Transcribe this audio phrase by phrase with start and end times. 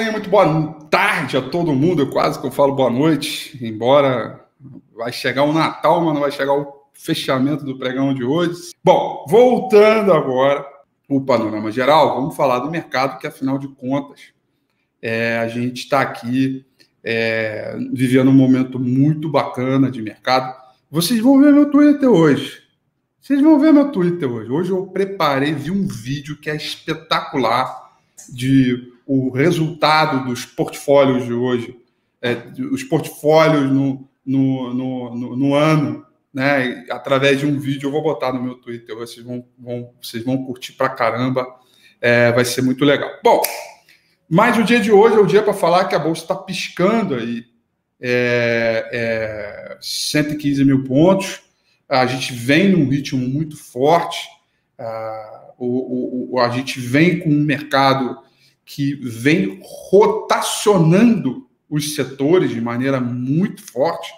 [0.00, 2.02] galerinha, muito boa tarde a todo mundo.
[2.02, 4.40] Eu quase que eu falo boa noite, embora
[4.96, 8.70] vai chegar o Natal, mas não vai chegar o fechamento do pregão de hoje.
[8.82, 10.64] Bom, voltando agora
[11.08, 14.32] o panorama geral, vamos falar do mercado, que afinal de contas
[15.02, 16.64] é, a gente está aqui
[17.04, 20.54] é, vivendo um momento muito bacana de mercado.
[20.90, 22.62] Vocês vão ver meu Twitter hoje.
[23.20, 24.50] Vocês vão ver meu Twitter hoje.
[24.50, 27.90] Hoje eu preparei, vi um vídeo que é espetacular
[28.28, 31.76] de o resultado dos portfólios de hoje,
[32.22, 32.36] é,
[32.70, 36.84] os portfólios no, no, no, no, ano, né?
[36.88, 40.44] Através de um vídeo, eu vou botar no meu Twitter, vocês vão, vão, vocês vão
[40.44, 41.44] curtir pra caramba,
[42.00, 43.10] é, vai ser muito legal.
[43.24, 43.42] Bom,
[44.28, 47.16] mas o dia de hoje é o dia para falar que a Bolsa está piscando
[47.16, 47.46] aí
[48.00, 51.42] é, é, 115 mil pontos.
[51.88, 54.28] A gente vem num ritmo muito forte.
[54.78, 58.29] Uh, o, o, a gente vem com um mercado
[58.72, 64.08] que vem rotacionando os setores de maneira muito forte.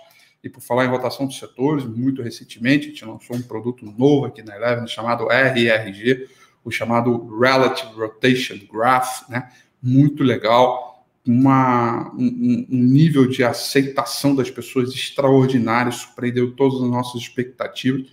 [0.45, 4.27] E por falar em rotação dos setores, muito recentemente, a gente lançou um produto novo
[4.27, 6.29] aqui na Eleven chamado RRG,
[6.63, 9.49] o chamado Relative Rotation Graph, né?
[9.83, 17.23] muito legal, uma, um, um, nível de aceitação das pessoas extraordinário, surpreendeu todas as nossas
[17.23, 18.07] expectativas.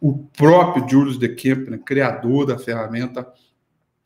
[0.00, 3.30] O próprio Julius de Kemp, né, criador da ferramenta,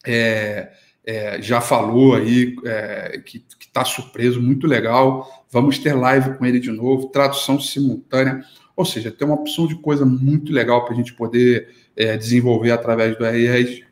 [0.05, 0.73] é,
[1.07, 5.47] é, já falou aí é, que está surpreso, muito legal.
[5.51, 8.45] Vamos ter live com ele de novo, tradução simultânea,
[8.77, 12.73] ou seja, tem uma opção de coisa muito legal para a gente poder é, desenvolver
[12.73, 13.87] através do RR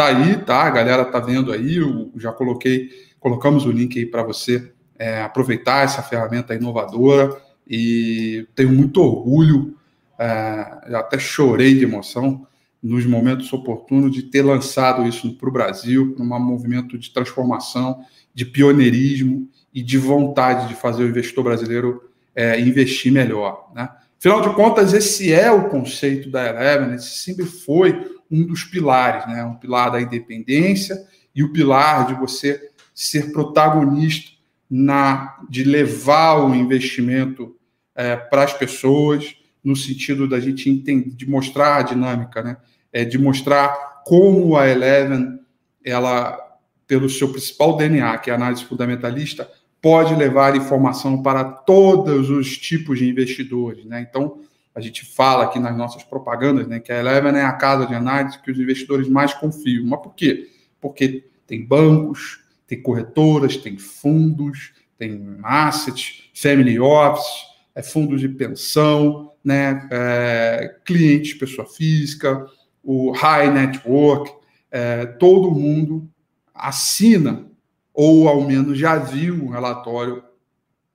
[0.00, 0.62] Tá aí, tá?
[0.62, 1.76] A galera tá vendo aí.
[1.76, 7.36] Eu já coloquei, colocamos o link aí para você é, aproveitar essa ferramenta inovadora
[7.68, 9.76] e tenho muito orgulho,
[10.18, 12.46] é, até chorei de emoção
[12.82, 18.00] nos momentos oportunos de ter lançado isso para o Brasil, num movimento de transformação,
[18.34, 23.70] de pioneirismo e de vontade de fazer o investidor brasileiro é, investir melhor.
[23.74, 23.88] Né?
[24.18, 29.26] Afinal de contas, esse é o conceito da Eleven, esse sempre foi um dos pilares,
[29.26, 29.42] né?
[29.44, 31.04] Um pilar da independência
[31.34, 34.30] e o pilar de você ser protagonista
[34.70, 37.56] na de levar o investimento
[37.94, 42.56] é, para as pessoas no sentido da gente entender, de mostrar a dinâmica, né?
[42.92, 45.38] É, de mostrar como a Eleven,
[45.84, 46.38] ela,
[46.86, 49.48] pelo seu principal DNA, que é a análise fundamentalista,
[49.80, 54.06] pode levar informação para todos os tipos de investidores, né?
[54.08, 54.40] Então,
[54.74, 57.94] a gente fala aqui nas nossas propagandas, né, que a Eleven é a casa de
[57.94, 59.84] análise que os investidores mais confiam.
[59.84, 60.48] Mas por quê?
[60.80, 69.29] Porque tem bancos, tem corretoras, tem fundos, tem assets, family office, é, fundos de pensão,
[69.44, 72.46] né, é, clientes, pessoa física,
[72.82, 74.32] o high network,
[74.70, 76.08] é, todo mundo
[76.54, 77.46] assina
[77.92, 80.22] ou ao menos já viu um relatório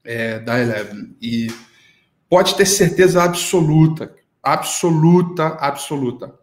[0.04, 1.16] é, da Eleven.
[1.22, 1.48] E
[2.30, 6.34] pode ter certeza absoluta, absoluta, absoluta.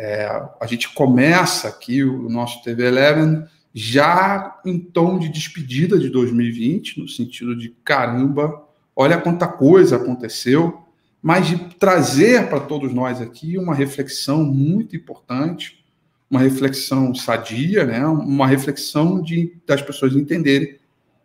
[0.00, 0.26] É,
[0.60, 3.42] a gente começa aqui o nosso TV Eleven
[3.74, 8.64] já em tom de despedida de 2020, no sentido de caramba,
[8.94, 10.84] olha quanta coisa aconteceu,
[11.20, 15.84] mas de trazer para todos nós aqui uma reflexão muito importante,
[16.30, 18.06] uma reflexão sadia, né?
[18.06, 20.78] uma reflexão de, das pessoas entenderem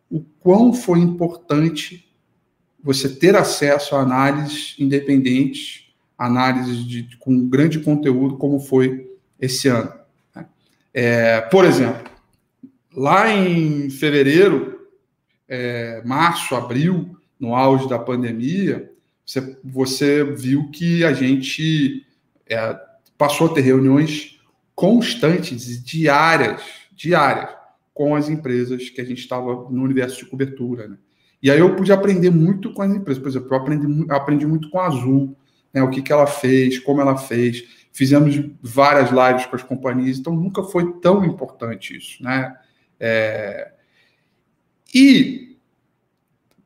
[0.10, 2.12] o quão foi importante
[2.84, 5.83] você ter acesso a análises independentes,
[6.26, 9.92] análises de, com grande conteúdo, como foi esse ano.
[10.36, 10.46] Né?
[10.94, 12.10] É, por exemplo,
[12.96, 14.80] lá em fevereiro,
[15.48, 18.90] é, março, abril, no auge da pandemia,
[19.26, 22.06] você, você viu que a gente
[22.48, 22.80] é,
[23.18, 24.40] passou a ter reuniões
[24.76, 26.62] constantes, diárias,
[26.96, 27.50] diárias,
[27.94, 30.88] com as empresas que a gente estava no universo de cobertura.
[30.88, 30.98] Né?
[31.42, 33.22] E aí eu pude aprender muito com as empresas.
[33.22, 35.36] Por exemplo, eu aprendi, aprendi muito com a Azul,
[35.74, 35.82] né?
[35.82, 37.64] o que, que ela fez, como ela fez.
[37.92, 42.24] Fizemos várias lives com as companhias, então nunca foi tão importante isso.
[42.24, 42.56] Né?
[43.00, 43.72] É...
[44.94, 45.58] E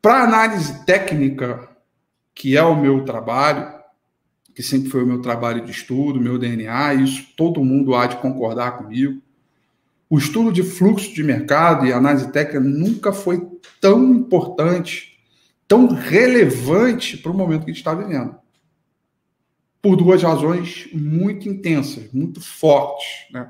[0.01, 1.69] para análise técnica
[2.37, 3.73] que é o meu trabalho,
[4.53, 8.17] que sempre foi o meu trabalho de estudo, meu DNA, isso todo mundo há de
[8.17, 9.21] concordar comigo.
[10.09, 13.45] O estudo de fluxo de mercado e análise técnica nunca foi
[13.81, 15.19] tão importante,
[15.67, 18.35] tão relevante para o momento que a gente está vivendo.
[19.81, 23.27] Por duas razões muito intensas, muito fortes.
[23.31, 23.49] Né?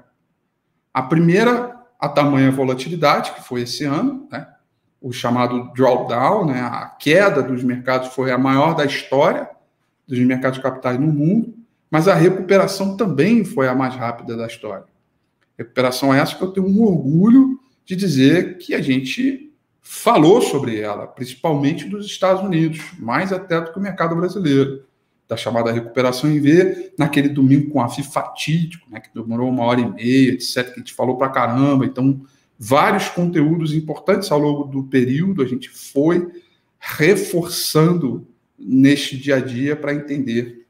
[0.94, 4.48] A primeira, a tamanha volatilidade, que foi esse ano, né?
[5.02, 6.62] o chamado drawdown, né?
[6.62, 9.50] a queda dos mercados foi a maior da história
[10.08, 11.54] dos mercados capitais no mundo,
[11.92, 14.86] mas a recuperação também foi a mais rápida da história.
[15.58, 21.08] Recuperação essa que eu tenho um orgulho de dizer que a gente falou sobre ela,
[21.08, 24.86] principalmente dos Estados Unidos, mais até do que o mercado brasileiro,
[25.28, 29.64] da chamada recuperação em V, naquele domingo com a FI fatídico, né, que demorou uma
[29.64, 31.86] hora e meia, etc., que a gente falou para caramba.
[31.86, 32.22] Então,
[32.58, 36.28] vários conteúdos importantes ao longo do período, a gente foi
[36.80, 38.26] reforçando
[38.58, 40.66] neste dia a dia para entender,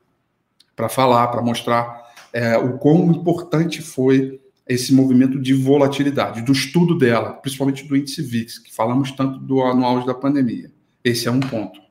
[0.76, 6.98] para falar, para mostrar é, o quão importante foi esse movimento de volatilidade, do estudo
[6.98, 10.70] dela, principalmente do índice VIX, que falamos tanto do anual da pandemia.
[11.04, 11.87] Esse é um ponto.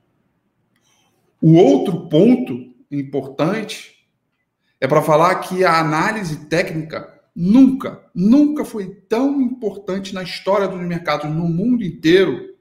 [1.41, 3.95] O outro ponto importante
[4.79, 10.81] é para falar que a análise técnica nunca, nunca foi tão importante na história dos
[10.81, 12.55] mercados no mundo inteiro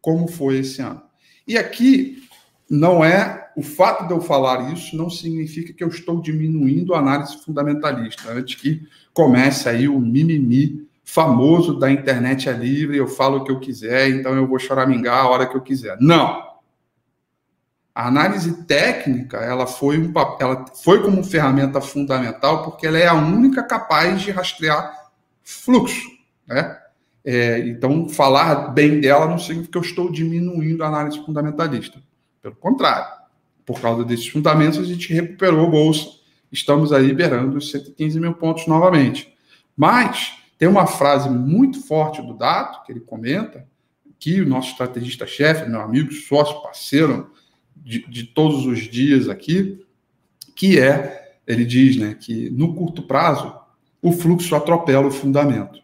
[0.00, 1.02] como foi esse ano.
[1.46, 2.22] E aqui
[2.68, 6.98] não é o fato de eu falar isso não significa que eu estou diminuindo a
[6.98, 8.32] análise fundamentalista.
[8.32, 13.50] Antes que comece aí o mimimi famoso da internet é livre, eu falo o que
[13.50, 15.98] eu quiser, então eu vou choramingar a hora que eu quiser.
[16.00, 16.51] Não.
[17.94, 23.14] A análise técnica, ela foi um ela foi como ferramenta fundamental porque ela é a
[23.14, 25.10] única capaz de rastrear
[25.42, 26.08] fluxo,
[26.46, 26.78] né?
[27.24, 32.02] É, então, falar bem dela não significa que eu estou diminuindo a análise fundamentalista.
[32.40, 33.06] Pelo contrário,
[33.64, 36.08] por causa desses fundamentos, a gente recuperou a bolsa.
[36.50, 39.32] Estamos aí liberando os 115 mil pontos novamente.
[39.76, 43.66] Mas tem uma frase muito forte do Dato, que ele comenta,
[44.18, 47.30] que o nosso estrategista-chefe, meu amigo, sócio, parceiro
[47.84, 49.84] de, de todos os dias aqui,
[50.54, 53.54] que é, ele diz né, que no curto prazo,
[54.00, 55.80] o fluxo atropela o fundamento.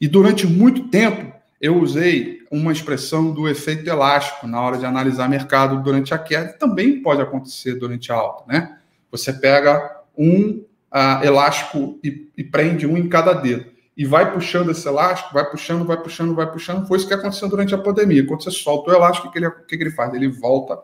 [0.00, 5.28] E durante muito tempo, eu usei uma expressão do efeito elástico na hora de analisar
[5.28, 8.78] mercado durante a queda, também pode acontecer durante a alta, né?
[9.10, 10.62] Você pega um
[10.92, 13.66] uh, elástico e, e, prende um em cada dedo
[13.96, 16.86] e vai puxando esse elástico, vai puxando, vai puxando, vai puxando.
[16.86, 18.26] Foi isso que aconteceu durante a pandemia.
[18.26, 20.14] Quando você solta o elástico, o que o que ele faz?
[20.14, 20.78] Ele volta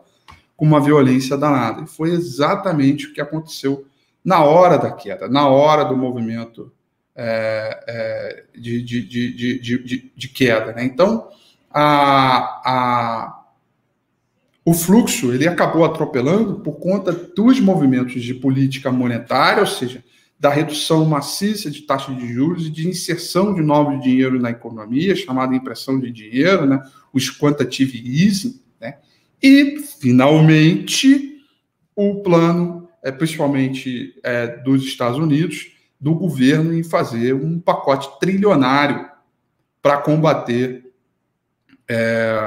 [0.57, 1.83] com uma violência danada.
[1.83, 3.85] E foi exatamente o que aconteceu
[4.25, 6.73] na hora da queda, na hora do movimento
[7.15, 10.73] é, é, de, de, de, de, queda.
[10.73, 10.83] Né?
[10.83, 11.29] Então,
[11.71, 13.43] a, a,
[14.65, 20.03] o fluxo ele acabou atropelando por conta dos movimentos de política monetária, ou seja,
[20.39, 25.15] da redução maciça de taxa de juros e de inserção de novo dinheiro na economia,
[25.15, 26.83] chamada impressão de dinheiro, né?
[27.13, 28.59] os quantitative easing?
[29.41, 31.43] E, finalmente,
[31.95, 39.09] o plano, é, principalmente é, dos Estados Unidos, do governo em fazer um pacote trilionário
[39.81, 40.91] para combater
[41.89, 42.37] é,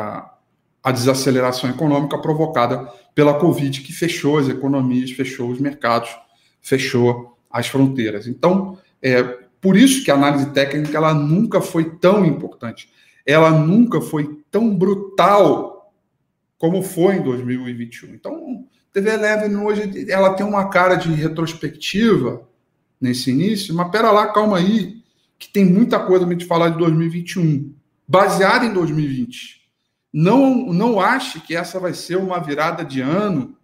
[0.83, 6.11] a desaceleração econômica provocada pela Covid, que fechou as economias, fechou os mercados,
[6.61, 8.27] fechou as fronteiras.
[8.27, 9.23] Então, é
[9.61, 12.89] por isso que a análise técnica ela nunca foi tão importante,
[13.27, 15.80] ela nunca foi tão brutal
[16.61, 18.15] como foi em 2021.
[18.15, 22.47] Então, TV Eleven hoje ela tem uma cara de retrospectiva
[23.01, 25.03] nesse início, mas pera lá, calma aí,
[25.39, 27.75] que tem muita coisa para gente falar de 2021,
[28.07, 29.71] baseada em 2020.
[30.13, 33.57] Não, não ache que essa vai ser uma virada de ano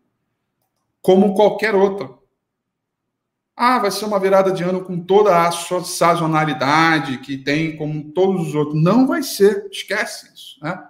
[1.03, 2.09] como qualquer outra.
[3.55, 8.11] Ah, vai ser uma virada de ano com toda a sua sazonalidade que tem como
[8.13, 8.83] todos os outros.
[8.83, 10.59] Não vai ser, esquece isso.
[10.63, 10.83] Né?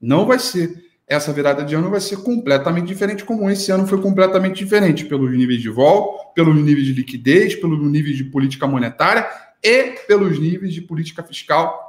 [0.00, 4.00] Não vai ser essa virada de ano vai ser completamente diferente, como esse ano foi
[4.00, 9.28] completamente diferente, pelos níveis de vol, pelos níveis de liquidez, pelos níveis de política monetária
[9.62, 11.86] e pelos níveis de política fiscal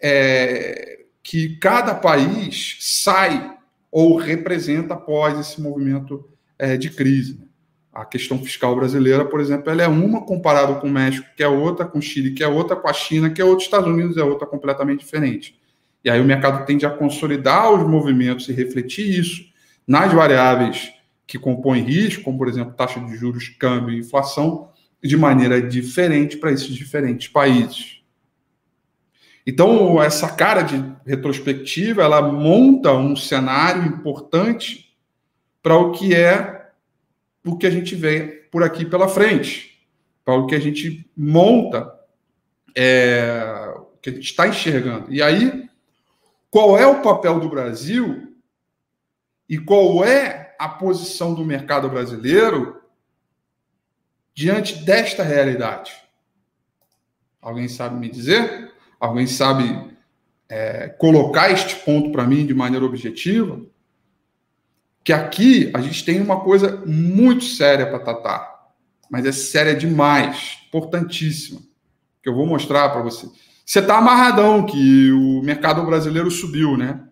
[0.00, 3.56] é, que cada país sai
[3.90, 6.28] ou representa após esse movimento
[6.58, 7.40] é, de crise.
[7.92, 11.48] A questão fiscal brasileira, por exemplo, ela é uma comparado com o México, que é
[11.48, 14.18] outra, com o Chile, que é outra, com a China, que é outra, Estados Unidos
[14.18, 15.58] é outra completamente diferente.
[16.06, 19.44] E aí o mercado tende a consolidar os movimentos e refletir isso
[19.84, 20.92] nas variáveis
[21.26, 24.70] que compõem risco, como, por exemplo, taxa de juros, câmbio e inflação,
[25.02, 28.02] de maneira diferente para esses diferentes países.
[29.44, 34.96] Então, essa cara de retrospectiva, ela monta um cenário importante
[35.60, 36.70] para o que é
[37.44, 39.84] o que a gente vê por aqui pela frente,
[40.24, 41.92] para o que a gente monta,
[42.76, 45.12] é, o que a gente está enxergando.
[45.12, 45.65] E aí,
[46.50, 48.34] qual é o papel do Brasil
[49.48, 52.82] e qual é a posição do mercado brasileiro
[54.34, 55.92] diante desta realidade?
[57.40, 58.72] Alguém sabe me dizer?
[58.98, 59.96] Alguém sabe
[60.48, 63.60] é, colocar este ponto para mim de maneira objetiva,
[65.04, 68.72] que aqui a gente tem uma coisa muito séria para tratar,
[69.10, 71.60] mas é séria demais, importantíssima,
[72.22, 73.28] que eu vou mostrar para você.
[73.66, 77.04] Você está amarradão que o mercado brasileiro subiu, né?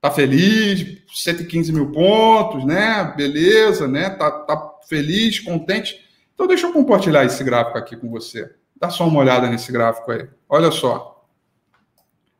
[0.00, 3.12] Tá feliz, 115 mil pontos, né?
[3.16, 4.08] Beleza, né?
[4.10, 6.00] Tá, tá feliz, contente.
[6.32, 8.54] Então deixa eu compartilhar esse gráfico aqui com você.
[8.76, 10.28] Dá só uma olhada nesse gráfico aí.
[10.48, 11.26] Olha só.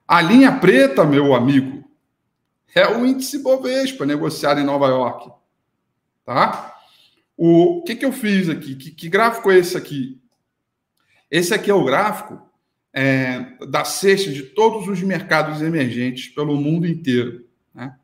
[0.06, 1.84] A linha preta, meu amigo,
[2.72, 5.28] é o índice Bovespa negociado em Nova York.
[6.24, 6.76] Tá?
[7.36, 8.76] O que, que eu fiz aqui?
[8.76, 10.22] Que, que gráfico é esse aqui?
[11.28, 12.49] Esse aqui é o gráfico
[12.92, 17.44] é, da cesta de todos os mercados emergentes pelo mundo inteiro.
[17.74, 17.94] Né?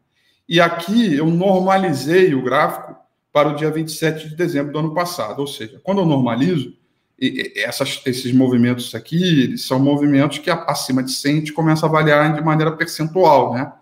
[0.49, 2.97] E aqui eu normalizei o gráfico
[3.33, 5.41] para o dia 27 de dezembro do ano passado.
[5.41, 6.75] Ou seja, quando eu normalizo,
[7.57, 12.35] essas, esses movimentos aqui são movimentos que acima de 100 a gente começa a avaliar
[12.35, 13.73] de maneira percentual, né?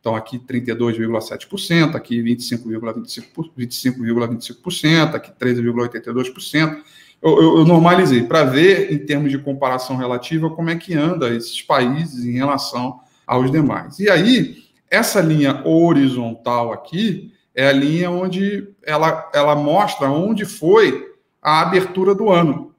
[0.00, 6.82] Então, aqui 32,7%, aqui 25,25%, 25,25%, aqui 13,82%.
[7.20, 11.34] Eu, eu, eu normalizei para ver, em termos de comparação relativa, como é que anda
[11.34, 13.98] esses países em relação aos demais.
[13.98, 14.56] E aí,
[14.90, 22.14] essa linha horizontal aqui é a linha onde ela, ela mostra onde foi a abertura
[22.14, 22.74] do ano.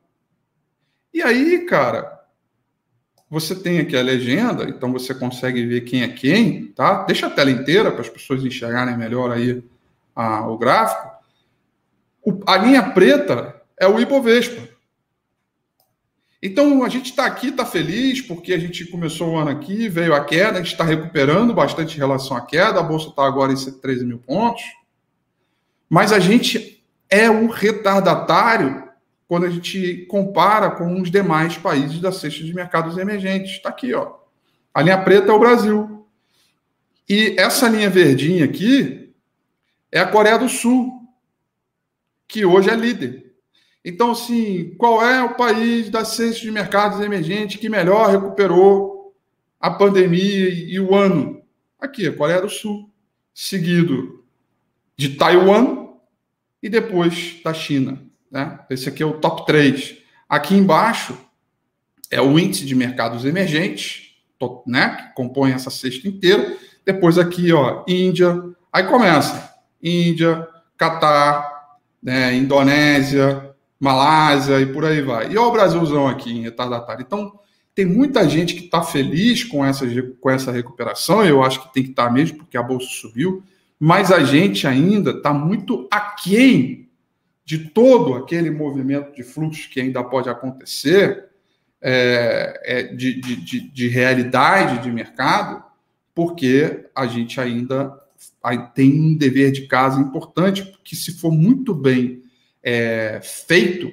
[1.13, 2.19] E aí, cara,
[3.29, 7.03] você tem aqui a legenda, então você consegue ver quem é quem, tá?
[7.03, 9.63] Deixa a tela inteira para as pessoas enxergarem melhor aí
[10.15, 11.11] a, o gráfico.
[12.23, 14.67] O, a linha preta é o Ibovespa.
[16.41, 20.13] Então a gente está aqui, está feliz, porque a gente começou o ano aqui, veio
[20.13, 23.51] a queda, a gente está recuperando bastante em relação à queda, a bolsa está agora
[23.51, 24.63] em 13 mil pontos.
[25.89, 28.87] Mas a gente é um retardatário
[29.27, 33.51] quando a gente compara com os demais países da cesta de mercados emergentes.
[33.51, 34.15] Está aqui, ó.
[34.73, 36.07] A linha preta é o Brasil.
[37.07, 39.13] E essa linha verdinha aqui
[39.91, 41.03] é a Coreia do Sul,
[42.27, 43.28] que hoje é líder.
[43.83, 49.15] Então, assim, qual é o país da cesta de mercados emergentes que melhor recuperou
[49.59, 51.41] a pandemia e o ano?
[51.79, 52.89] Aqui, a Coreia do Sul,
[53.33, 54.25] seguido
[54.97, 55.87] de Taiwan
[56.61, 58.01] e depois da China.
[58.29, 58.59] Né?
[58.69, 59.97] Esse aqui é o top 3.
[60.27, 61.17] Aqui embaixo
[62.11, 64.13] é o índice de mercados emergentes,
[64.67, 64.97] né?
[64.97, 66.57] que compõe essa cesta inteira.
[66.85, 68.43] Depois aqui, ó, Índia.
[68.73, 72.33] Aí começa Índia, Catar, né?
[72.35, 73.48] Indonésia,
[73.79, 75.31] Malásia e por aí vai.
[75.31, 77.03] E olha o Brasilzão aqui em retardatário.
[77.05, 77.39] Então,
[77.73, 79.85] tem muita gente que está feliz com essa,
[80.19, 83.41] com essa recuperação, eu acho que tem que estar tá mesmo, porque a bolsa subiu,
[83.79, 86.89] mas a gente ainda está muito aquém
[87.45, 91.29] de todo aquele movimento de fluxo que ainda pode acontecer,
[91.81, 95.63] é, é, de, de, de, realidade de mercado,
[96.13, 97.97] porque a gente ainda
[98.75, 102.21] tem um dever de casa importante, porque se for muito bem
[102.63, 103.91] é, feito,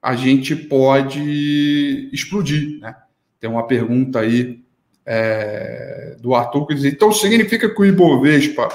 [0.00, 2.80] a gente pode explodir.
[2.80, 2.94] Né?
[3.40, 4.64] Tem uma pergunta aí
[5.04, 8.68] é, do Arthur que diz: então significa que o Ibovespa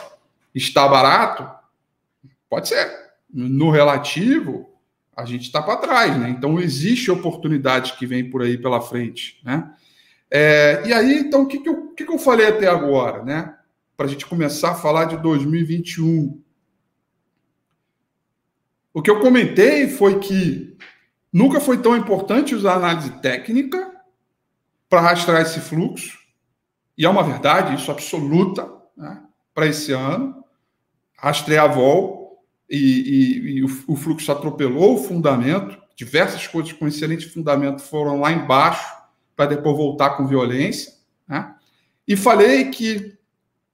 [0.54, 1.50] está barato?
[2.50, 3.02] Pode ser
[3.34, 4.70] no relativo,
[5.16, 6.30] a gente está para trás, né?
[6.30, 9.72] Então, existe oportunidade que vem por aí pela frente, né?
[10.30, 13.56] É, e aí, então, o que, que, que, que eu falei até agora, né?
[13.96, 16.42] Para a gente começar a falar de 2021.
[18.94, 20.78] O que eu comentei foi que
[21.32, 23.92] nunca foi tão importante usar análise técnica
[24.90, 26.20] para rastrear esse fluxo,
[26.98, 29.24] e é uma verdade, isso absoluta, né?
[29.54, 30.44] para esse ano.
[31.18, 36.88] Rastrear a vol e, e, e o, o, fluxo atropelou o fundamento, diversas coisas com
[36.88, 38.86] excelente fundamento foram lá embaixo
[39.36, 40.94] para depois voltar com violência.
[41.28, 41.54] Né?
[42.08, 43.18] E falei que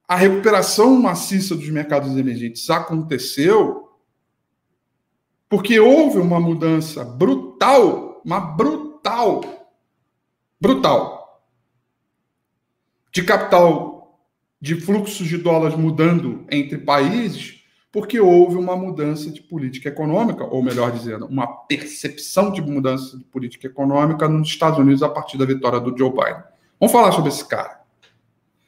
[0.06, 3.87] a recuperação maciça dos mercados emergentes aconteceu
[5.48, 9.40] porque houve uma mudança brutal, uma brutal,
[10.60, 11.42] brutal,
[13.12, 14.20] de capital,
[14.60, 17.58] de fluxos de dólares mudando entre países
[17.90, 23.24] porque houve uma mudança de política econômica, ou melhor dizendo, uma percepção de mudança de
[23.24, 26.42] política econômica nos Estados Unidos a partir da vitória do Joe Biden.
[26.78, 27.80] Vamos falar sobre esse cara.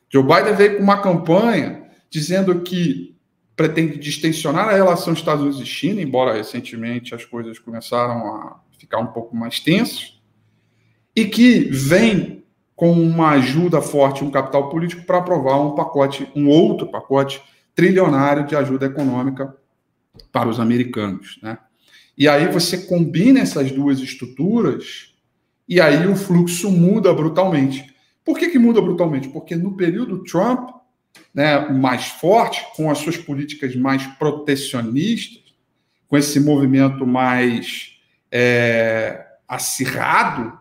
[0.09, 3.10] Joe Biden veio com uma campanha dizendo que
[3.61, 9.01] pretende distensionar a relação Estados Unidos e China, embora recentemente as coisas começaram a ficar
[9.01, 10.19] um pouco mais tensas,
[11.15, 12.43] e que vem
[12.75, 17.43] com uma ajuda forte, um capital político para aprovar um pacote, um outro pacote
[17.75, 19.55] trilionário de ajuda econômica
[20.33, 21.39] para os americanos.
[21.43, 21.59] Né?
[22.17, 25.13] E aí você combina essas duas estruturas
[25.69, 27.95] e aí o fluxo muda brutalmente.
[28.25, 29.29] Por que, que muda brutalmente?
[29.29, 30.80] Porque no período Trump,
[31.35, 35.55] né, mais forte, com as suas políticas mais protecionistas,
[36.09, 37.99] com esse movimento mais
[38.33, 40.59] é, acirrado,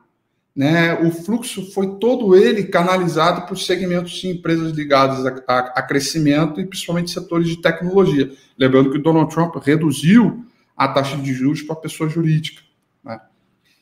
[0.55, 5.81] né, o fluxo foi todo ele canalizado os segmentos de empresas ligadas a, a, a,
[5.81, 8.31] crescimento e principalmente setores de tecnologia.
[8.57, 12.61] Lembrando que o Donald Trump reduziu a taxa de juros para a pessoa jurídica.
[13.03, 13.19] Né?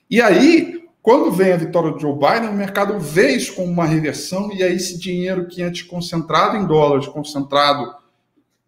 [0.09, 0.76] E aí,
[1.07, 4.61] quando vem a vitória do Joe Biden, o mercado vê isso como uma reversão e
[4.61, 7.95] aí esse dinheiro que antes concentrado em dólares, concentrado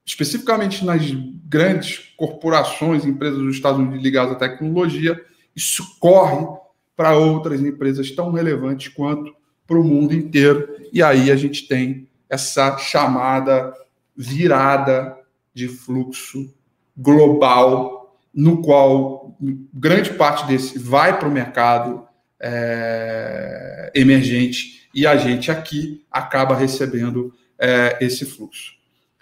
[0.06, 1.02] especificamente nas
[1.44, 5.22] grandes corporações, empresas dos Estados Unidos ligadas à tecnologia,
[5.54, 6.48] isso corre
[6.96, 9.36] para outras empresas tão relevantes quanto
[9.68, 10.66] para o mundo inteiro.
[10.94, 13.74] E aí a gente tem essa chamada
[14.16, 15.14] virada
[15.54, 16.54] de fluxo
[16.96, 19.36] global, no qual
[19.74, 22.08] grande parte desse vai para o mercado
[22.42, 28.74] é, emergente e a gente aqui acaba recebendo é, esse fluxo.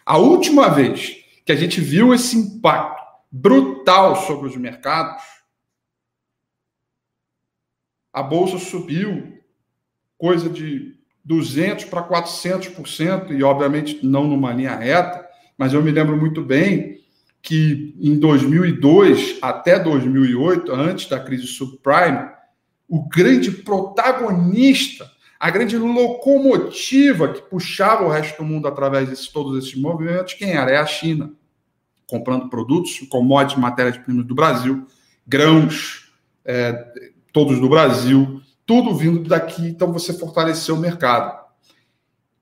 [0.05, 5.23] A última vez que a gente viu esse impacto brutal sobre os mercados
[8.17, 9.37] a bolsa subiu
[10.17, 15.23] coisa de 200 para 400%, e obviamente não numa linha reta,
[15.55, 17.01] mas eu me lembro muito bem
[17.43, 22.27] que em 2002 até 2008, antes da crise subprime,
[22.87, 29.57] o grande protagonista, a grande locomotiva que puxava o resto do mundo através de todos
[29.57, 30.71] esses movimentos, quem era?
[30.71, 31.31] É a China,
[32.05, 34.87] comprando produtos, commodities, matérias-primas do Brasil,
[35.27, 36.11] grãos,
[36.45, 36.73] é,
[37.33, 41.45] todos do Brasil, tudo vindo daqui, então você fortaleceu o mercado.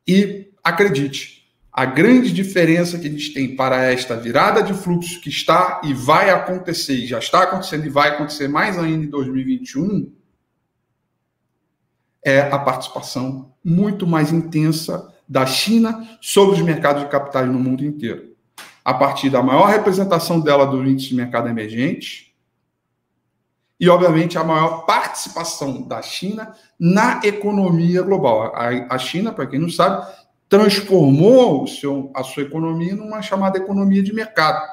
[0.07, 5.29] E acredite, a grande diferença que a gente tem para esta virada de fluxo que
[5.29, 10.09] está e vai acontecer, já está acontecendo e vai acontecer mais ainda em 2021,
[12.25, 17.85] é a participação muito mais intensa da China sobre os mercados de capitais no mundo
[17.85, 18.35] inteiro.
[18.83, 22.25] A partir da maior representação dela do índice de mercado emergente,
[23.79, 28.53] e, obviamente, a maior participação da China na economia global.
[28.55, 30.07] A, China, para quem não sabe,
[30.48, 34.66] transformou seu, a sua economia numa chamada economia de mercado.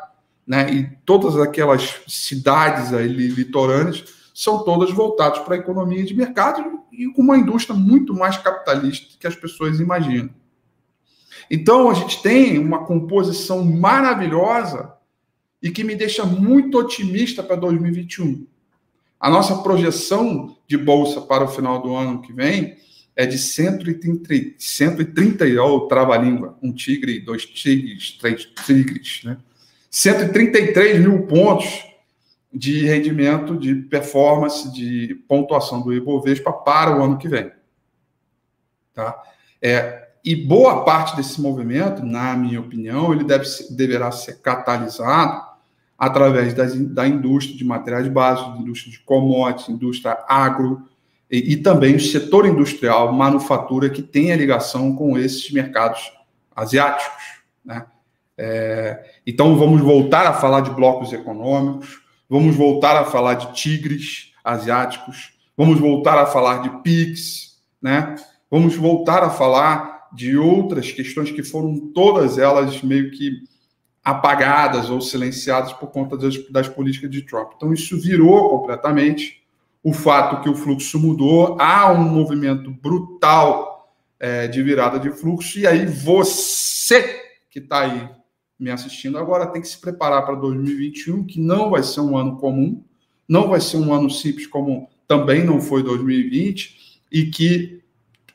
[0.47, 0.71] Né?
[0.73, 7.07] E todas aquelas cidades aí, litorâneas são todas voltadas para a economia de mercado e
[7.13, 10.31] com uma indústria muito mais capitalista que as pessoas imaginam.
[11.51, 14.95] Então, a gente tem uma composição maravilhosa
[15.63, 18.47] e que me deixa muito otimista para 2021.
[19.21, 22.77] A nossa projeção de bolsa para o final do ano que vem
[23.15, 29.37] é de 130, 130 ó, trava-língua, um tigre, dois tigres, três tigres, né?
[29.91, 31.85] 133 mil pontos
[32.53, 37.51] de rendimento, de performance, de pontuação do Ibovespa para o ano que vem.
[38.93, 39.23] Tá?
[39.61, 45.53] É, e boa parte desse movimento, na minha opinião, ele deve, deverá ser catalisado
[45.99, 50.83] através das, da indústria de materiais básicos, indústria de commodities, indústria agro,
[51.31, 56.13] e, e, também o setor industrial, manufatura, que tem a ligação com esses mercados
[56.55, 57.43] asiáticos.
[57.65, 57.87] Né?
[58.37, 64.33] É, então, vamos voltar a falar de blocos econômicos, vamos voltar a falar de tigres
[64.43, 68.17] asiáticos, vamos voltar a falar de PIX, né?
[68.51, 73.43] vamos voltar a falar de outras questões que foram todas elas meio que
[74.03, 77.53] apagadas ou silenciadas por conta das, das políticas de Trump.
[77.55, 79.43] Então, isso virou completamente
[79.85, 85.59] o fato que o fluxo mudou, há um movimento brutal é, de virada de fluxo,
[85.59, 88.09] e aí você que está aí
[88.63, 92.37] me assistindo agora tem que se preparar para 2021, que não vai ser um ano
[92.37, 92.85] comum,
[93.29, 97.83] não vai ser um ano simples como também não foi 2020, e que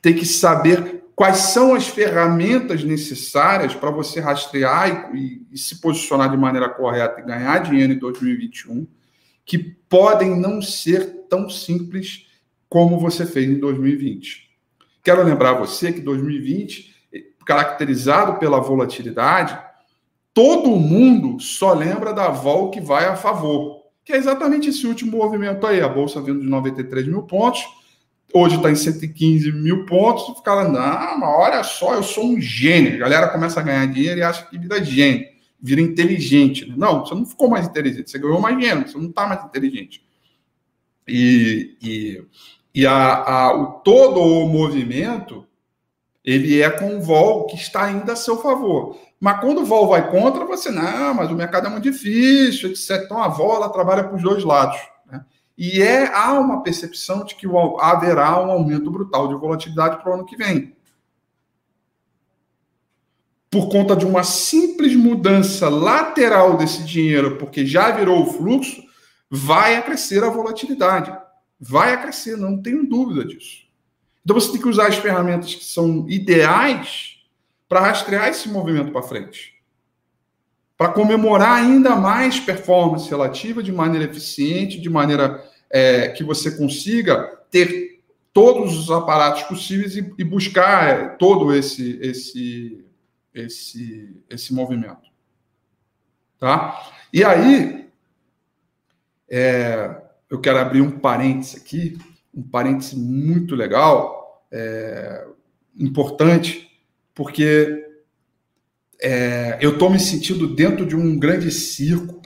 [0.02, 6.30] tem que saber quais são as ferramentas necessárias para você rastrear e, e, se posicionar
[6.30, 8.86] de maneira correta e ganhar dinheiro em 2021,
[9.44, 12.26] que podem não ser tão simples
[12.68, 14.48] como você fez em 2020.
[15.02, 16.94] Quero lembrar você que 2020,
[17.46, 19.58] caracterizado pela volatilidade,
[20.38, 25.16] todo mundo só lembra da vol que vai a favor, que é exatamente esse último
[25.16, 27.66] movimento aí, a bolsa vindo de 93 mil pontos,
[28.32, 30.28] Hoje está em 115 mil pontos.
[30.28, 32.96] O cara, não, mas olha só, eu sou um gênio.
[32.96, 35.26] A galera começa a ganhar dinheiro e acha que vira gênio,
[35.58, 36.68] vira inteligente.
[36.68, 36.74] Né?
[36.76, 40.04] Não, você não ficou mais inteligente, você ganhou mais dinheiro, você não está mais inteligente.
[41.08, 42.24] E, e,
[42.74, 45.47] e a, a, o, todo o movimento
[46.28, 48.98] ele é com o vol que está ainda a seu favor.
[49.18, 53.02] Mas quando o vol vai contra, você, não, mas o mercado é muito difícil, etc.
[53.02, 54.78] Então a vol ela trabalha para os dois lados.
[55.56, 57.46] E é, há uma percepção de que
[57.80, 60.76] haverá um aumento brutal de volatilidade para o ano que vem.
[63.50, 68.82] Por conta de uma simples mudança lateral desse dinheiro, porque já virou o fluxo,
[69.30, 71.10] vai acrescer a volatilidade.
[71.58, 73.67] Vai acrescer, não tenho dúvida disso.
[74.28, 77.16] Então você tem que usar as ferramentas que são ideais
[77.66, 79.54] para rastrear esse movimento para frente.
[80.76, 87.40] Para comemorar ainda mais performance relativa de maneira eficiente, de maneira é, que você consiga
[87.50, 92.84] ter todos os aparatos possíveis e, e buscar é, todo esse, esse,
[93.32, 95.08] esse, esse movimento.
[96.38, 96.86] Tá?
[97.10, 97.88] E aí,
[99.26, 101.96] é, eu quero abrir um parênteses aqui,
[102.34, 104.17] um parênteses muito legal,
[104.52, 105.24] é,
[105.78, 106.68] importante,
[107.14, 107.84] porque
[109.00, 112.20] é, eu estou me sentindo dentro de um grande circo,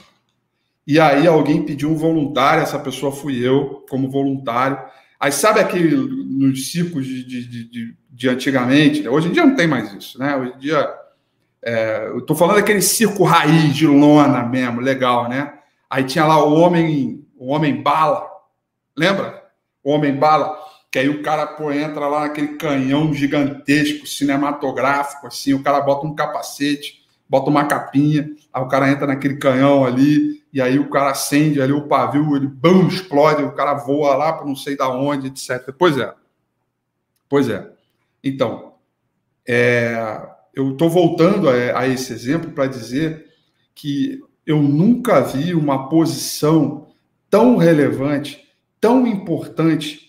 [0.85, 4.77] e aí alguém pediu um voluntário, essa pessoa fui eu, como voluntário.
[5.19, 9.01] Aí sabe aquele nos circos de, de, de, de antigamente?
[9.01, 9.09] Né?
[9.09, 10.35] Hoje em dia não tem mais isso, né?
[10.35, 10.93] Hoje em dia.
[11.65, 15.53] É, eu estou falando daquele circo raiz de lona mesmo, legal, né?
[15.89, 18.27] Aí tinha lá o homem, o homem bala,
[18.97, 19.41] lembra?
[19.81, 20.57] O homem bala.
[20.93, 26.05] Que aí o cara pô, entra lá naquele canhão gigantesco, cinematográfico, assim, o cara bota
[26.05, 30.91] um capacete, bota uma capinha, aí o cara entra naquele canhão ali, e aí o
[30.91, 34.77] cara acende ali o pavio, ele bum, explode, o cara voa lá para não sei
[34.77, 35.73] da onde, etc.
[35.75, 36.13] Pois é.
[37.27, 37.71] Pois é.
[38.23, 38.75] Então,
[39.47, 39.97] é,
[40.53, 43.25] eu estou voltando a, a esse exemplo para dizer
[43.73, 46.85] que eu nunca vi uma posição
[47.31, 48.47] tão relevante,
[48.79, 50.02] tão importante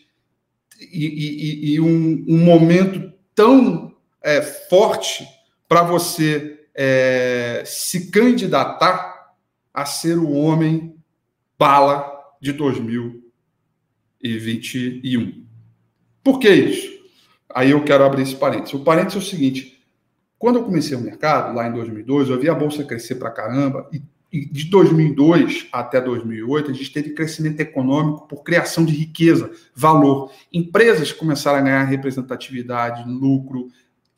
[0.93, 5.27] e, e, e um, um, momento tão é, forte
[5.69, 9.33] para você é, se candidatar
[9.73, 10.97] a ser o homem
[11.59, 15.45] bala de 2021.
[16.23, 16.95] Por que isso?
[17.55, 18.75] Aí eu quero abrir esse parênteses.
[18.75, 19.85] O parênteses é o seguinte:
[20.39, 23.89] quando eu comecei o mercado, lá em 2002, eu vi a bolsa crescer para caramba
[23.93, 24.03] e
[24.35, 30.33] de 2002 até 2008, a gente teve crescimento econômico por criação de riqueza, valor.
[30.53, 33.69] Empresas começaram a ganhar representatividade, lucro.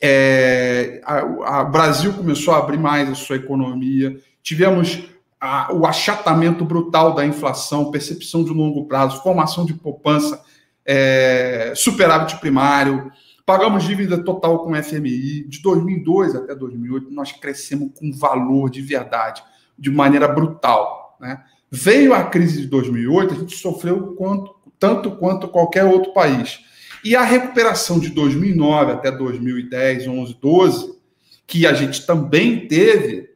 [0.01, 4.19] É, o Brasil começou a abrir mais a sua economia.
[4.43, 5.05] Tivemos
[5.39, 10.43] a, o achatamento brutal da inflação, percepção de longo prazo, formação de poupança,
[10.87, 13.13] é, superávit primário.
[13.45, 15.47] Pagamos dívida total com o FMI.
[15.47, 19.43] De 2002 até 2008, nós crescemos com valor de verdade
[19.79, 21.17] de maneira brutal.
[21.21, 21.43] Né?
[21.71, 26.61] Veio a crise de 2008, a gente sofreu quanto, tanto quanto qualquer outro país.
[27.05, 30.99] E a recuperação de 2009 até 2010, 11, 12,
[31.47, 33.31] que a gente também teve,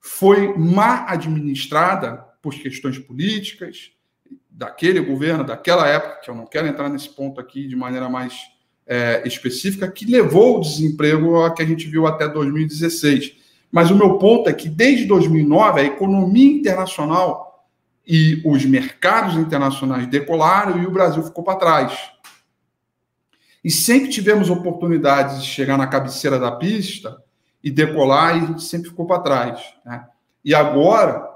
[0.00, 3.90] foi má administrada por questões políticas
[4.48, 8.34] daquele governo, daquela época, que eu não quero entrar nesse ponto aqui de maneira mais
[8.86, 13.39] é, específica, que levou o desemprego a que a gente viu até 2016.
[13.70, 17.66] Mas o meu ponto é que desde 2009 a economia internacional
[18.06, 22.10] e os mercados internacionais decolaram e o Brasil ficou para trás.
[23.62, 27.22] E sempre tivemos oportunidades de chegar na cabeceira da pista
[27.62, 29.62] e decolar e a gente sempre ficou para trás.
[29.84, 30.02] Né?
[30.44, 31.28] E agora,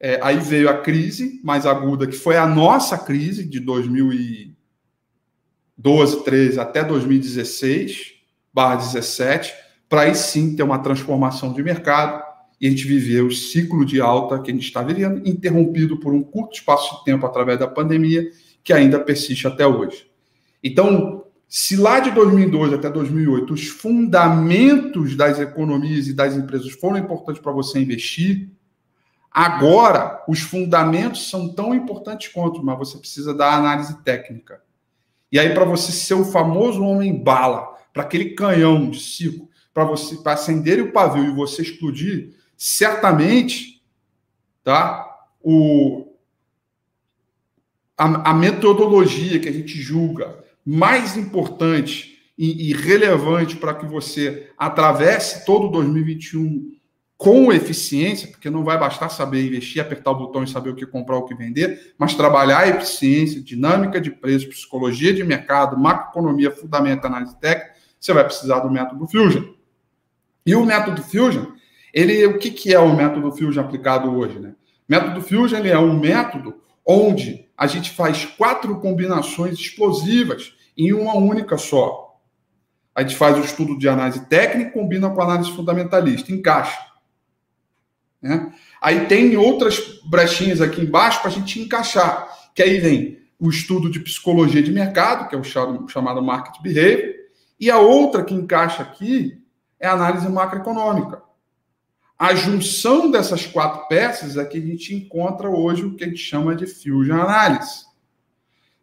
[0.00, 6.60] é, aí veio a crise mais aguda, que foi a nossa crise de 2012, 13
[6.60, 8.12] até 2016,
[8.54, 9.52] barra 17,
[9.92, 12.24] para aí sim ter uma transformação de mercado
[12.58, 16.14] e a gente viver o ciclo de alta que a gente está vivendo, interrompido por
[16.14, 18.26] um curto espaço de tempo através da pandemia,
[18.64, 20.06] que ainda persiste até hoje.
[20.64, 26.96] Então, se lá de 2002 até 2008 os fundamentos das economias e das empresas foram
[26.96, 28.48] importantes para você investir,
[29.30, 34.62] agora os fundamentos são tão importantes quanto, mas você precisa da análise técnica.
[35.30, 39.84] E aí, para você ser o famoso homem bala, para aquele canhão de ciclo, para
[39.84, 43.82] você para acender o pavio e você explodir, certamente,
[44.62, 45.08] tá?
[45.42, 46.12] O
[47.96, 54.50] a, a metodologia que a gente julga mais importante e, e relevante para que você
[54.58, 56.72] atravesse todo 2021
[57.16, 60.84] com eficiência, porque não vai bastar saber investir, apertar o botão e saber o que
[60.84, 66.50] comprar, o que vender, mas trabalhar a eficiência, dinâmica de preço, psicologia de mercado, macroeconomia,
[66.50, 69.44] fundamento, análise técnica, você vai precisar do método Fusion.
[70.44, 71.46] E o método Fusion,
[71.92, 74.38] ele, o que, que é o método Fusion aplicado hoje?
[74.38, 74.54] Né?
[74.88, 81.14] Método Fusion ele é um método onde a gente faz quatro combinações explosivas em uma
[81.16, 82.20] única só.
[82.94, 86.78] A gente faz o estudo de análise técnica e combina com análise fundamentalista, encaixa.
[88.20, 88.52] Né?
[88.80, 93.90] Aí tem outras brechinhas aqui embaixo para a gente encaixar, que aí vem o estudo
[93.90, 97.14] de psicologia de mercado, que é o chamado market behavior,
[97.58, 99.41] e a outra que encaixa aqui
[99.82, 101.20] é a análise macroeconômica.
[102.16, 106.20] A junção dessas quatro peças é que a gente encontra hoje o que a gente
[106.20, 107.84] chama de Fusion Analysis.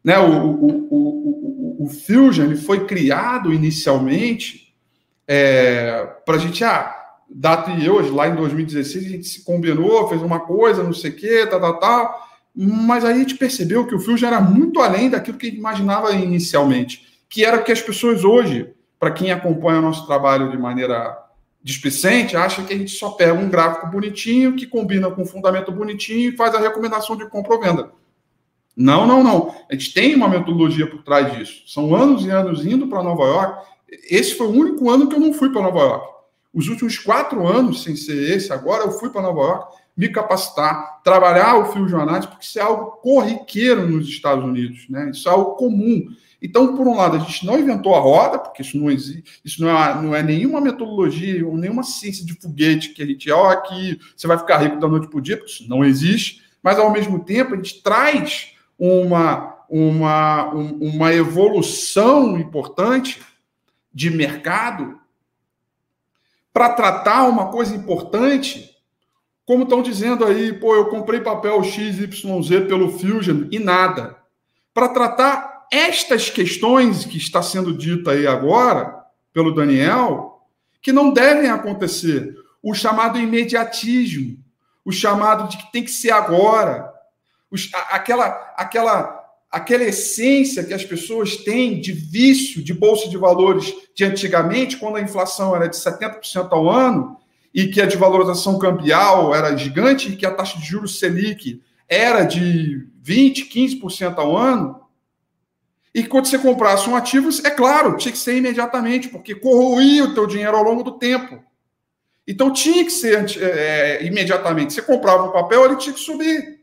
[0.03, 0.19] Né?
[0.19, 4.75] O, o, o, o, o Fusion ele foi criado inicialmente
[5.25, 6.93] é, para a gente, ah,
[7.29, 11.11] Data e eu, lá em 2016, a gente se combinou, fez uma coisa, não sei
[11.11, 14.81] o quê, tal, tal, tal, mas aí a gente percebeu que o Fusion era muito
[14.81, 19.83] além daquilo que imaginava inicialmente, que era que as pessoas hoje, para quem acompanha o
[19.83, 21.17] nosso trabalho de maneira
[21.63, 25.71] displicente, acha que a gente só pega um gráfico bonitinho, que combina com um fundamento
[25.71, 27.91] bonitinho e faz a recomendação de compra ou venda.
[28.75, 29.55] Não, não, não.
[29.69, 31.63] A gente tem uma metodologia por trás disso.
[31.67, 33.67] São anos e anos indo para Nova York.
[34.09, 36.07] Esse foi o único ano que eu não fui para Nova York.
[36.53, 41.01] Os últimos quatro anos, sem ser esse, agora eu fui para Nova York me capacitar,
[41.03, 45.09] trabalhar o fio jornalismo, porque isso é algo corriqueiro nos Estados Unidos, né?
[45.09, 46.07] Isso é algo comum.
[46.41, 49.61] Então, por um lado, a gente não inventou a roda, porque isso não existe, isso
[49.61, 53.47] não é, não é nenhuma metodologia, ou nenhuma ciência de foguete que a gente, ó,
[53.47, 56.41] oh, aqui você vai ficar rico da noite para o dia, porque isso não existe,
[56.63, 63.21] mas ao mesmo tempo a gente traz uma, uma, uma evolução importante
[63.93, 64.97] de mercado
[66.53, 68.75] para tratar uma coisa importante,
[69.45, 74.17] como estão dizendo aí, pô, eu comprei papel XYZ pelo Fusion e nada.
[74.73, 79.03] Para tratar estas questões que está sendo dita aí agora
[79.33, 80.41] pelo Daniel,
[80.81, 82.35] que não devem acontecer.
[82.61, 84.37] O chamado imediatismo,
[84.83, 86.91] o chamado de que tem que ser agora,
[87.51, 88.27] os, aquela,
[88.57, 94.77] aquela, aquela essência que as pessoas têm de vício de bolsa de valores de antigamente,
[94.77, 97.17] quando a inflação era de 70% ao ano,
[97.53, 102.23] e que a desvalorização cambial era gigante, e que a taxa de juros Selic era
[102.23, 103.49] de 20%,
[103.81, 104.78] 15% ao ano,
[105.93, 110.13] e quando você comprasse um ativo, é claro, tinha que ser imediatamente, porque corroía o
[110.13, 111.43] teu dinheiro ao longo do tempo.
[112.27, 114.73] Então tinha que ser é, é, imediatamente.
[114.73, 116.59] Você comprava um papel, ele tinha que subir.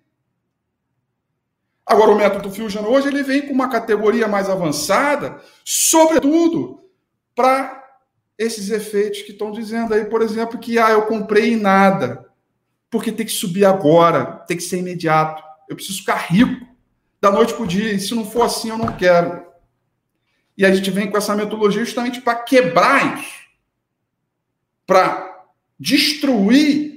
[1.85, 6.85] Agora, o método Fusion hoje ele vem com uma categoria mais avançada, sobretudo
[7.35, 7.85] para
[8.39, 12.27] esses efeitos que estão dizendo aí, por exemplo, que ah, eu comprei nada,
[12.91, 15.43] porque tem que subir agora, tem que ser imediato.
[15.69, 16.76] Eu preciso ficar rico
[17.21, 17.93] da noite para o dia.
[17.93, 19.45] E se não for assim, eu não quero.
[20.57, 23.41] E a gente vem com essa metodologia justamente para quebrar isso,
[24.87, 25.45] para
[25.79, 26.97] destruir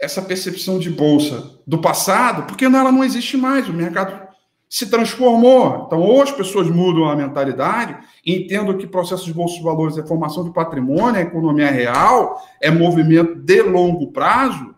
[0.00, 3.68] essa percepção de bolsa do passado, porque ela não existe mais.
[3.68, 4.24] O mercado
[4.68, 5.84] se transformou.
[5.86, 9.96] Então, ou as pessoas mudam a mentalidade e entendem que processo de bolsa de valores
[9.96, 14.74] é formação de patrimônio, é economia real, é movimento de longo prazo,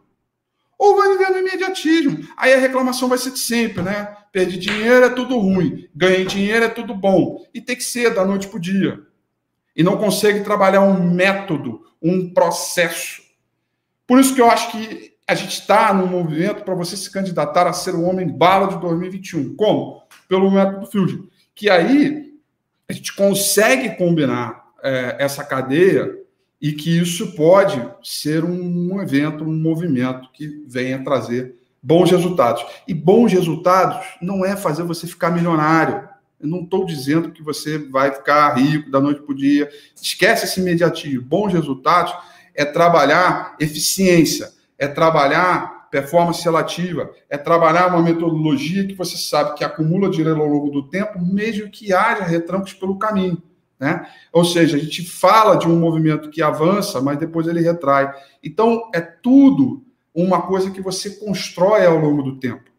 [0.79, 2.27] ou vai viver no imediatismo.
[2.37, 4.17] Aí a reclamação vai ser de sempre, né?
[4.33, 7.45] Perdi dinheiro é tudo ruim, ganhei dinheiro é tudo bom.
[7.55, 9.01] E tem que ser da noite para o dia.
[9.75, 13.23] E não consegue trabalhar um método, um processo.
[14.07, 17.67] Por isso que eu acho que a gente está no movimento para você se candidatar
[17.67, 19.57] a ser o homem bala de 2021.
[19.57, 20.03] Como?
[20.29, 21.25] Pelo método Fusion.
[21.55, 22.33] Que aí
[22.89, 26.17] a gente consegue combinar é, essa cadeia
[26.61, 32.65] e que isso pode ser um evento, um movimento que venha trazer bons resultados.
[32.89, 36.09] E bons resultados não é fazer você ficar milionário.
[36.41, 39.69] Eu não estou dizendo que você vai ficar rico da noite para o dia.
[39.95, 41.23] Esquece esse imediatismo.
[41.23, 42.15] Bons resultados
[42.55, 49.65] é trabalhar eficiência, é trabalhar performance relativa, é trabalhar uma metodologia que você sabe que
[49.65, 53.43] acumula dinheiro ao longo do tempo, mesmo que haja retrancos pelo caminho.
[53.79, 54.11] Né?
[54.33, 58.13] Ou seja, a gente fala de um movimento que avança, mas depois ele retrai.
[58.43, 59.85] Então, é tudo
[60.15, 62.71] uma coisa que você constrói ao longo do tempo.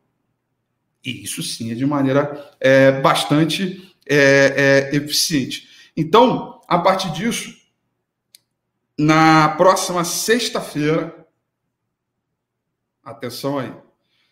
[1.06, 5.68] E isso sim é de maneira é, bastante é, é, eficiente.
[5.96, 7.56] Então, a partir disso,
[8.98, 11.16] na próxima sexta-feira,
[13.04, 13.72] atenção aí.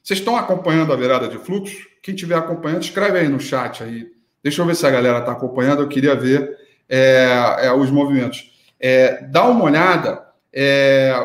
[0.02, 1.88] Vocês estão acompanhando a virada de fluxo?
[2.02, 4.15] Quem estiver acompanhando, escreve aí no chat aí
[4.46, 5.82] Deixa eu ver se a galera está acompanhando.
[5.82, 6.56] Eu queria ver
[6.88, 8.54] é, é, os movimentos.
[8.80, 11.16] É, dá uma olhada é,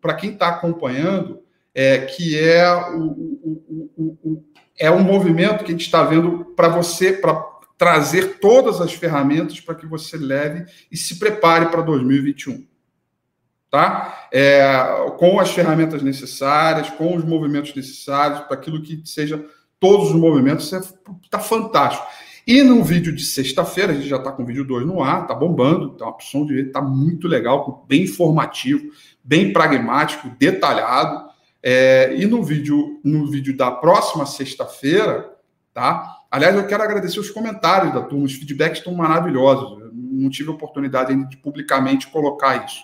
[0.00, 1.42] para quem está acompanhando,
[1.74, 4.44] é, que é o, o, o, o,
[4.78, 7.44] é um movimento que a gente está vendo para você, para
[7.76, 12.66] trazer todas as ferramentas para que você leve e se prepare para 2021.
[13.70, 14.28] Tá?
[14.32, 14.64] É,
[15.18, 19.44] com as ferramentas necessárias, com os movimentos necessários, para aquilo que seja
[19.78, 22.06] todos os movimentos, está fantástico.
[22.46, 25.26] E no vídeo de sexta-feira, a gente já está com o vídeo 2 no ar,
[25.26, 28.90] tá bombando, então a opção de está muito legal, bem informativo,
[29.22, 31.30] bem pragmático, detalhado.
[31.62, 35.30] É, e no vídeo, no vídeo da próxima sexta-feira,
[35.72, 36.16] tá?
[36.28, 39.80] Aliás, eu quero agradecer os comentários da turma, os feedbacks estão maravilhosos.
[39.80, 42.82] Eu não tive oportunidade ainda de publicamente colocar isso.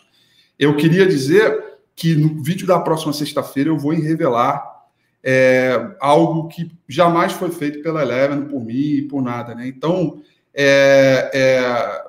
[0.56, 4.77] Eu queria dizer que no vídeo da próxima sexta-feira eu vou revelar
[5.22, 9.66] é, algo que jamais foi feito pela Eleven, por mim e por nada, né?
[9.66, 10.22] Então,
[10.54, 12.04] é, é,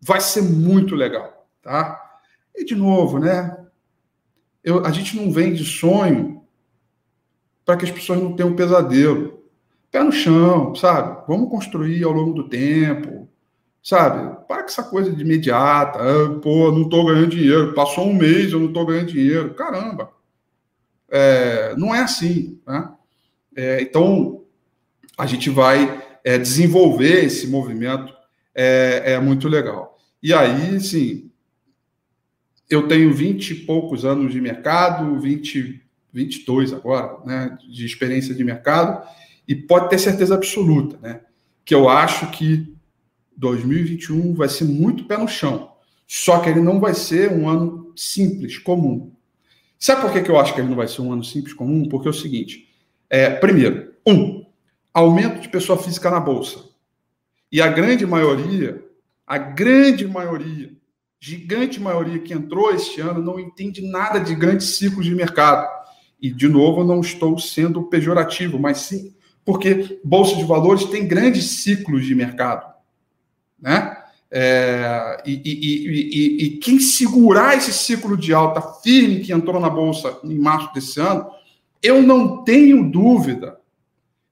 [0.00, 2.00] vai ser muito legal, tá?
[2.54, 3.56] E de novo, né?
[4.62, 6.42] Eu, a gente não vende sonho
[7.64, 9.42] para que as pessoas não tenham um pesadelo.
[9.90, 11.24] Pé no chão, sabe?
[11.28, 13.28] Vamos construir ao longo do tempo,
[13.82, 14.44] sabe?
[14.46, 16.00] Para com essa coisa de imediata.
[16.00, 17.74] Ah, pô, não estou ganhando dinheiro.
[17.74, 19.54] Passou um mês, eu não estou ganhando dinheiro.
[19.54, 20.10] Caramba!
[21.16, 22.90] É, não é assim, né?
[23.56, 24.42] É, então,
[25.16, 28.12] a gente vai é, desenvolver esse movimento,
[28.52, 29.96] é, é muito legal.
[30.20, 31.30] E aí, sim,
[32.68, 35.80] eu tenho 20 e poucos anos de mercado, 20,
[36.12, 39.06] 22 agora, né, de experiência de mercado,
[39.46, 41.20] e pode ter certeza absoluta, né,
[41.64, 42.74] que eu acho que
[43.36, 45.72] 2021 vai ser muito pé no chão.
[46.08, 49.12] Só que ele não vai ser um ano simples, comum.
[49.84, 51.86] Sabe por que, que eu acho que ele não vai ser um ano simples, comum?
[51.86, 52.66] Porque é o seguinte:
[53.10, 54.46] é, primeiro, um,
[54.94, 56.64] aumento de pessoa física na Bolsa.
[57.52, 58.82] E a grande maioria,
[59.26, 60.72] a grande maioria
[61.20, 65.68] gigante maioria que entrou este ano não entende nada de grandes ciclos de mercado.
[66.18, 71.62] E, de novo, não estou sendo pejorativo, mas sim porque Bolsa de Valores tem grandes
[71.62, 72.72] ciclos de mercado.
[73.60, 74.02] Né?
[74.30, 79.70] É, e, e, e, e, quem segurar esse ciclo de alta firme que entrou na
[79.70, 81.30] Bolsa em março desse ano,
[81.82, 83.58] eu não tenho dúvida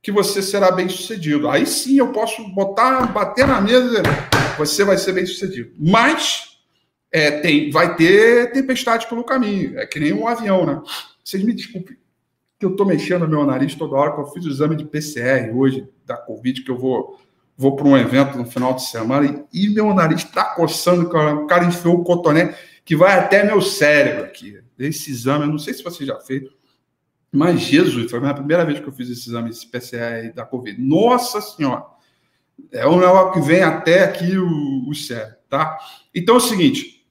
[0.03, 1.49] que você será bem sucedido.
[1.49, 4.03] Aí sim eu posso botar, bater na mesa,
[4.59, 5.71] você vai ser bem sucedido.
[5.79, 6.59] Mas
[7.13, 9.79] é, tem, vai ter tempestade pelo caminho.
[9.79, 10.83] É que nem um avião, né?
[11.23, 11.97] Vocês me desculpem
[12.59, 14.85] que eu estou mexendo no meu nariz toda hora, que eu fiz o exame de
[14.85, 17.21] PCR hoje da Covid, que eu vou,
[17.63, 21.07] vou para um evento no final de semana e, e meu nariz está coçando.
[21.07, 24.61] O cara enfiou o cotonete que vai até meu cérebro aqui.
[24.79, 26.43] Esse exame, eu não sei se você já fez,
[27.31, 30.81] mas Jesus, foi a primeira vez que eu fiz esse exame, esse PCR da Covid.
[30.81, 31.85] Nossa Senhora!
[32.71, 35.79] É um negócio que vem até aqui o, o cérebro, tá?
[36.15, 37.03] Então é o seguinte,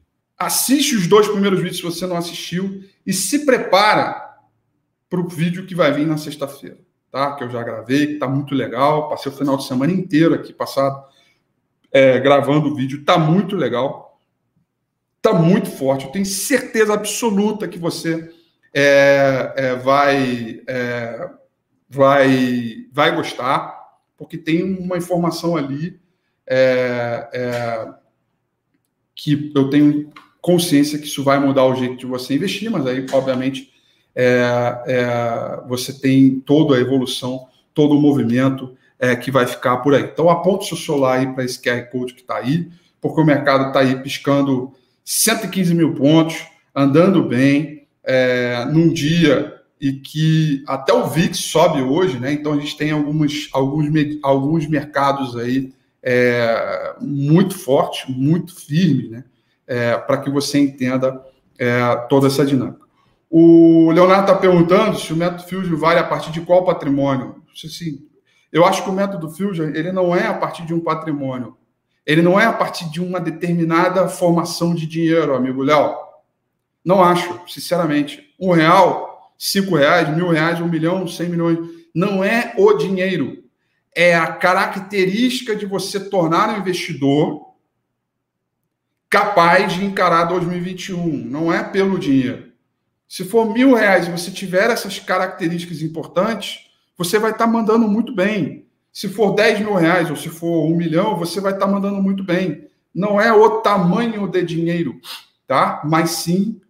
[0.41, 4.39] Assiste os dois primeiros vídeos se você não assistiu e se prepara
[5.07, 6.79] para o vídeo que vai vir na sexta-feira,
[7.11, 7.35] tá?
[7.35, 9.09] Que eu já gravei, que está muito legal.
[9.09, 11.11] Passei o final de semana inteiro aqui passado
[11.91, 14.19] é, gravando o vídeo, está muito legal,
[15.17, 16.05] está muito forte.
[16.05, 18.33] Eu tenho certeza absoluta que você
[18.73, 21.29] é, é, vai, é,
[21.89, 23.77] vai, vai gostar,
[24.17, 25.99] porque tem uma informação ali
[26.47, 27.93] é, é,
[29.13, 33.05] que eu tenho consciência que isso vai mudar o jeito de você investir, mas aí,
[33.11, 33.70] obviamente,
[35.67, 40.03] você tem toda a evolução, todo o movimento é, que vai ficar por aí.
[40.03, 42.69] Então, aponte seu celular aí para esse QR Code que está aí,
[42.99, 46.45] porque o mercado está aí piscando 115 mil pontos,
[46.75, 52.31] andando bem, é, num dia e que até o VIX sobe hoje, né?
[52.31, 53.89] Então a gente tem alguns, alguns,
[54.21, 59.23] alguns mercados aí é, muito fortes, muito firmes, né?
[59.71, 61.23] é, para que você entenda
[61.57, 62.81] é, toda essa dinâmica.
[63.33, 67.41] O Leonardo está perguntando se o método Fusion vale a partir de qual patrimônio.
[67.63, 68.05] Assim,
[68.51, 71.55] eu acho que o método Fusion ele não é a partir de um patrimônio.
[72.05, 75.95] Ele não é a partir de uma determinada formação de dinheiro, amigo Léo.
[76.83, 78.21] Não acho, sinceramente.
[78.37, 81.57] Um real, cinco reais, mil reais, um milhão, cem milhões.
[81.95, 83.45] Não é o dinheiro.
[83.95, 87.53] É a característica de você tornar um investidor
[89.09, 91.15] capaz de encarar 2021.
[91.15, 92.50] Não é pelo dinheiro.
[93.11, 97.85] Se for mil reais e você tiver essas características importantes, você vai estar tá mandando
[97.85, 98.65] muito bem.
[98.89, 102.01] Se for 10 mil reais ou se for um milhão, você vai estar tá mandando
[102.01, 102.69] muito bem.
[102.95, 104.97] Não é o tamanho de dinheiro,
[105.45, 105.81] tá?
[105.83, 106.61] Mas sim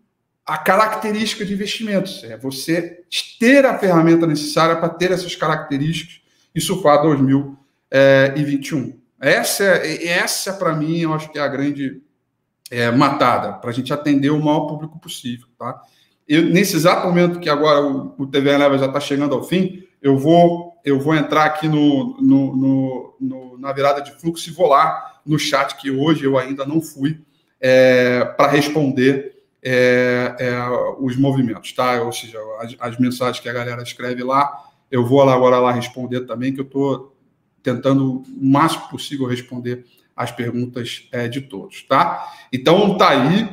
[0.44, 2.24] a característica de investimentos.
[2.24, 3.04] É você
[3.40, 6.22] ter a ferramenta necessária para ter essas características
[6.56, 9.00] e surfar 2021.
[9.20, 12.02] Essa, é, essa para mim, eu acho que é a grande
[12.72, 15.46] é, matada, para a gente atender o maior público possível.
[15.60, 15.80] Tá?
[16.32, 19.84] Eu, nesse exato momento que agora o, o TV Leva já está chegando ao fim,
[20.02, 24.54] eu vou, eu vou entrar aqui no, no, no, no, na virada de fluxo e
[24.54, 27.20] vou lá no chat, que hoje eu ainda não fui,
[27.60, 30.58] é, para responder é, é,
[31.02, 32.02] os movimentos, tá?
[32.02, 34.58] Ou seja, as, as, mensagens que a galera escreve lá,
[34.90, 37.14] eu vou lá agora lá responder também, que eu estou
[37.62, 42.26] tentando o máximo possível responder as perguntas é, de todos, tá?
[42.54, 43.50] Então tá aí.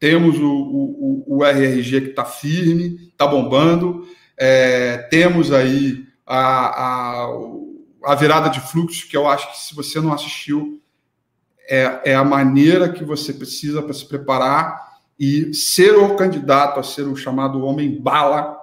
[0.00, 4.06] É, temos o, o, o, RRG que está firme, está bombando.
[4.36, 7.28] É, temos aí a, a,
[8.04, 10.80] a virada de fluxo, que eu acho que se você não assistiu,
[11.68, 16.82] é, é a maneira que você precisa para se preparar e ser o candidato a
[16.82, 18.58] ser o chamado homem bala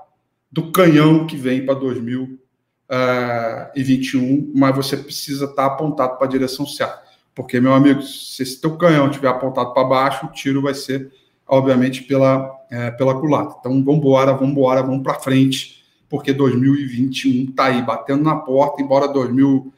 [0.52, 6.66] do canhão que vem para 2021, mas você precisa estar tá apontado para a direção
[6.66, 7.06] certa.
[7.36, 11.12] Porque, meu amigo, se esse teu canhão estiver apontado para baixo, o tiro vai ser,
[11.48, 13.56] obviamente, pela, é, pela culata.
[13.60, 18.82] Então, vamos embora, vamos embora, vamos para frente, porque 2021 está aí, batendo na porta,
[18.82, 19.74] embora 2000,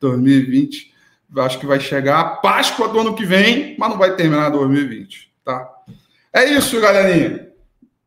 [0.00, 0.92] 2020,
[1.38, 5.32] acho que vai chegar a Páscoa do ano que vem, mas não vai terminar 2020,
[5.44, 5.68] tá?
[6.32, 7.48] É isso, galerinha.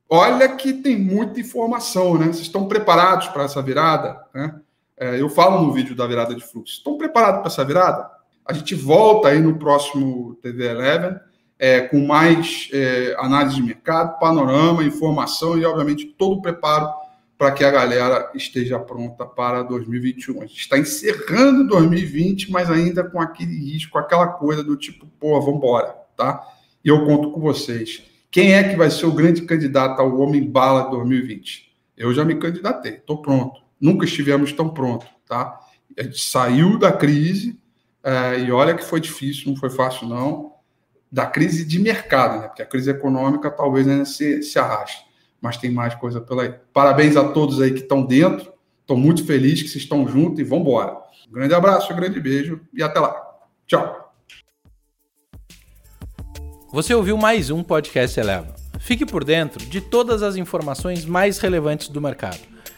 [0.10, 2.28] Olha que tem muita informação, né?
[2.28, 4.18] Vocês estão preparados para essa virada?
[4.34, 4.56] Né?
[4.98, 6.76] É, eu falo no vídeo da virada de fluxo.
[6.76, 8.10] Estão preparados para essa virada?
[8.46, 11.20] A gente volta aí no próximo TV Eleven
[11.60, 16.90] é, com mais é, análise de mercado, panorama, informação e, obviamente, todo o preparo
[17.38, 20.42] para que a galera esteja pronta para 2021.
[20.42, 25.40] A gente está encerrando 2020, mas ainda com aquele risco, aquela coisa do tipo, pô,
[25.40, 26.44] vamos embora, tá?
[26.84, 28.04] E eu conto com vocês.
[28.32, 31.72] Quem é que vai ser o grande candidato ao Homem Bala 2020?
[31.96, 33.62] Eu já me candidatei, estou pronto.
[33.80, 35.60] Nunca estivemos tão prontos, tá?
[35.98, 37.60] A gente saiu da crise,
[38.04, 40.54] é, e olha que foi difícil, não foi fácil, não,
[41.12, 42.48] da crise de mercado, né?
[42.48, 45.06] Porque a crise econômica talvez ainda se, se arraste,
[45.42, 46.54] mas tem mais coisa pela aí.
[46.74, 48.52] Parabéns a todos aí que estão dentro,
[48.82, 50.98] estou muito feliz que vocês estão juntos e vamos embora.
[51.30, 53.16] Um grande abraço, um grande beijo e até lá.
[53.66, 54.14] Tchau.
[56.72, 58.56] Você ouviu mais um podcast Eleva.
[58.80, 62.57] Fique por dentro de todas as informações mais relevantes do mercado.